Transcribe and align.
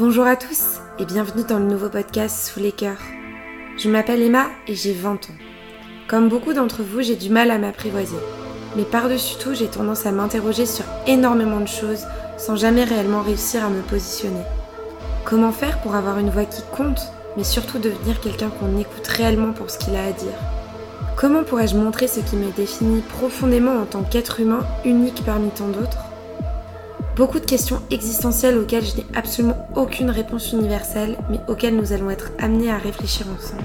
Bonjour 0.00 0.26
à 0.26 0.34
tous 0.34 0.80
et 0.98 1.04
bienvenue 1.04 1.44
dans 1.46 1.58
le 1.58 1.66
nouveau 1.66 1.90
podcast 1.90 2.48
Sous 2.48 2.58
les 2.58 2.72
cœurs. 2.72 3.02
Je 3.76 3.90
m'appelle 3.90 4.22
Emma 4.22 4.46
et 4.66 4.74
j'ai 4.74 4.94
20 4.94 5.12
ans. 5.12 5.34
Comme 6.08 6.30
beaucoup 6.30 6.54
d'entre 6.54 6.82
vous, 6.82 7.02
j'ai 7.02 7.16
du 7.16 7.28
mal 7.28 7.50
à 7.50 7.58
m'apprivoiser. 7.58 8.16
Mais 8.76 8.84
par-dessus 8.84 9.36
tout, 9.38 9.52
j'ai 9.52 9.66
tendance 9.66 10.06
à 10.06 10.12
m'interroger 10.12 10.64
sur 10.64 10.86
énormément 11.06 11.60
de 11.60 11.68
choses 11.68 12.06
sans 12.38 12.56
jamais 12.56 12.84
réellement 12.84 13.20
réussir 13.20 13.62
à 13.62 13.68
me 13.68 13.82
positionner. 13.82 14.40
Comment 15.26 15.52
faire 15.52 15.82
pour 15.82 15.94
avoir 15.94 16.18
une 16.18 16.30
voix 16.30 16.46
qui 16.46 16.62
compte, 16.74 17.12
mais 17.36 17.44
surtout 17.44 17.78
devenir 17.78 18.22
quelqu'un 18.22 18.48
qu'on 18.48 18.78
écoute 18.78 19.06
réellement 19.06 19.52
pour 19.52 19.68
ce 19.68 19.76
qu'il 19.76 19.96
a 19.96 20.06
à 20.06 20.12
dire? 20.12 20.38
Comment 21.14 21.44
pourrais-je 21.44 21.76
montrer 21.76 22.08
ce 22.08 22.20
qui 22.20 22.36
me 22.36 22.50
définit 22.52 23.02
profondément 23.02 23.76
en 23.76 23.84
tant 23.84 24.02
qu'être 24.02 24.40
humain 24.40 24.64
unique 24.86 25.22
parmi 25.26 25.50
tant 25.50 25.68
d'autres? 25.68 26.09
Beaucoup 27.20 27.38
de 27.38 27.44
questions 27.44 27.82
existentielles 27.90 28.56
auxquelles 28.56 28.82
je 28.82 28.96
n'ai 28.96 29.06
absolument 29.14 29.68
aucune 29.76 30.08
réponse 30.08 30.52
universelle, 30.52 31.18
mais 31.28 31.38
auxquelles 31.48 31.76
nous 31.76 31.92
allons 31.92 32.08
être 32.08 32.30
amenés 32.38 32.70
à 32.70 32.78
réfléchir 32.78 33.26
ensemble. 33.26 33.62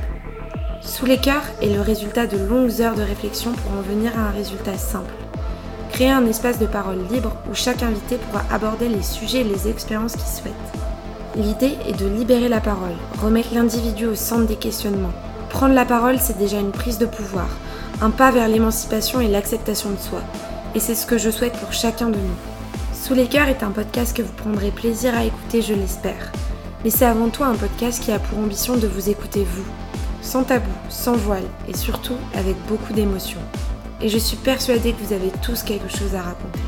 Sous 0.82 1.06
les 1.06 1.20
cœurs 1.20 1.46
est 1.62 1.74
le 1.74 1.80
résultat 1.80 2.28
de 2.28 2.38
longues 2.38 2.82
heures 2.82 2.96
de 2.96 3.02
réflexion 3.02 3.54
pour 3.54 3.72
en 3.72 3.82
venir 3.82 4.12
à 4.20 4.24
un 4.24 4.32
résultat 4.32 4.78
simple. 4.78 5.14
Créer 5.94 6.12
un 6.12 6.26
espace 6.26 6.60
de 6.60 6.66
parole 6.66 7.00
libre 7.10 7.38
où 7.50 7.56
chaque 7.56 7.82
invité 7.82 8.18
pourra 8.18 8.44
aborder 8.52 8.90
les 8.90 9.02
sujets 9.02 9.40
et 9.40 9.46
les 9.46 9.70
expériences 9.70 10.18
qu'il 10.18 10.28
souhaite. 10.28 10.54
L'idée 11.38 11.78
est 11.88 11.98
de 11.98 12.10
libérer 12.10 12.50
la 12.50 12.60
parole, 12.60 12.98
remettre 13.24 13.54
l'individu 13.54 14.06
au 14.06 14.16
centre 14.16 14.48
des 14.48 14.58
questionnements, 14.58 15.14
Prendre 15.48 15.76
la 15.76 15.86
parole, 15.86 16.20
c'est 16.20 16.38
déjà 16.38 16.60
une 16.60 16.74
prise 16.74 16.98
de 16.98 17.06
pouvoir, 17.06 17.48
un 18.02 18.10
pas 18.10 18.32
vers 18.32 18.50
l'émancipation 18.50 19.22
et 19.22 19.30
l'acceptation 19.30 19.92
de 19.92 19.98
soi. 19.98 20.20
Et 20.76 20.82
c'est 20.82 20.96
ce 20.96 21.06
que 21.06 21.18
je 21.18 21.30
souhaite 21.30 21.58
pour 21.58 21.72
chacun 21.72 22.10
de 22.10 22.18
nous. 22.18 22.55
Sous 23.06 23.14
les 23.14 23.28
cœurs 23.28 23.50
est 23.50 23.62
un 23.62 23.70
podcast 23.70 24.18
que 24.18 24.24
vous 24.24 24.34
prendrez 24.34 24.72
plaisir 24.72 25.16
à 25.16 25.26
écouter, 25.26 25.62
je 25.62 25.76
l'espère. 25.76 26.32
Mais 26.84 26.90
c'est 26.90 27.06
avant 27.06 27.30
tout 27.30 27.44
un 27.44 27.54
podcast 27.54 28.02
qui 28.02 28.12
a 28.12 28.18
pour 28.18 28.40
ambition 28.40 28.78
de 28.78 28.88
vous 28.88 29.12
écouter 29.12 29.44
vous, 29.44 29.64
sans 30.24 30.44
tabou, 30.44 30.72
sans 30.90 31.14
voile 31.14 31.46
et 31.68 31.78
surtout 31.78 32.18
avec 32.34 32.56
beaucoup 32.68 32.94
d'émotion. 32.94 33.38
Et 34.02 34.10
je 34.10 34.18
suis 34.18 34.38
persuadée 34.38 34.94
que 34.94 35.04
vous 35.04 35.14
avez 35.14 35.30
tous 35.44 35.62
quelque 35.62 35.88
chose 35.88 36.16
à 36.16 36.24
raconter. 36.24 36.60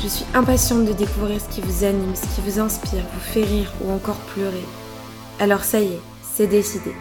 Je 0.00 0.06
suis 0.06 0.24
impatiente 0.32 0.84
de 0.84 0.92
découvrir 0.92 1.40
ce 1.40 1.48
qui 1.48 1.60
vous 1.60 1.82
anime, 1.82 2.14
ce 2.14 2.22
qui 2.22 2.48
vous 2.48 2.60
inspire, 2.60 3.02
vous 3.12 3.32
fait 3.32 3.42
rire 3.42 3.72
ou 3.82 3.90
encore 3.90 4.20
pleurer. 4.32 4.64
Alors 5.40 5.64
ça 5.64 5.80
y 5.80 5.86
est, 5.86 6.02
c'est 6.22 6.46
décidé 6.46 6.92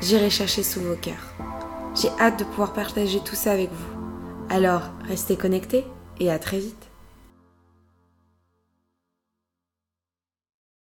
j'irai 0.00 0.30
chercher 0.30 0.62
sous 0.62 0.80
vos 0.80 0.94
cœurs. 0.94 1.34
J'ai 2.00 2.10
hâte 2.20 2.38
de 2.38 2.44
pouvoir 2.44 2.74
partager 2.74 3.18
tout 3.24 3.34
ça 3.34 3.50
avec 3.50 3.70
vous. 3.70 4.00
Alors, 4.48 4.82
restez 5.08 5.34
connectés 5.34 5.84
et 6.20 6.30
à 6.30 6.38
très 6.38 6.60
vite. 6.60 6.89